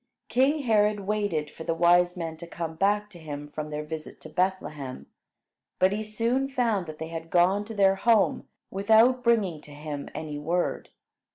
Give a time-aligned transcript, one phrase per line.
[0.29, 4.19] King Herod waited for the wise men to come back to him from their visit
[4.21, 5.05] to Bethlehem;
[5.77, 10.09] but he soon found that they had gone to their home without bringing to him
[10.15, 10.89] any word.